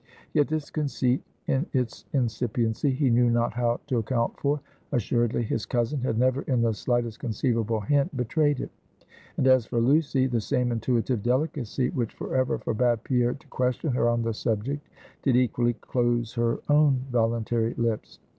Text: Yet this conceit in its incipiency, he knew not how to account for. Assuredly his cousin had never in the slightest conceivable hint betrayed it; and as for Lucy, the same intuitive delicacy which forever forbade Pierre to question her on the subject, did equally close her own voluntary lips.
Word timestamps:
Yet 0.33 0.47
this 0.47 0.71
conceit 0.71 1.21
in 1.45 1.67
its 1.73 2.05
incipiency, 2.11 2.89
he 2.89 3.11
knew 3.11 3.29
not 3.29 3.53
how 3.53 3.79
to 3.85 3.99
account 3.99 4.35
for. 4.39 4.59
Assuredly 4.91 5.43
his 5.43 5.67
cousin 5.67 6.01
had 6.01 6.17
never 6.17 6.41
in 6.41 6.63
the 6.63 6.73
slightest 6.73 7.19
conceivable 7.19 7.81
hint 7.81 8.17
betrayed 8.17 8.59
it; 8.61 8.71
and 9.37 9.45
as 9.45 9.67
for 9.67 9.79
Lucy, 9.79 10.25
the 10.25 10.41
same 10.41 10.71
intuitive 10.71 11.21
delicacy 11.21 11.89
which 11.91 12.13
forever 12.15 12.57
forbade 12.57 13.03
Pierre 13.03 13.35
to 13.35 13.47
question 13.49 13.91
her 13.91 14.09
on 14.09 14.23
the 14.23 14.33
subject, 14.33 14.87
did 15.21 15.35
equally 15.35 15.73
close 15.73 16.33
her 16.33 16.59
own 16.67 17.05
voluntary 17.11 17.75
lips. 17.75 18.17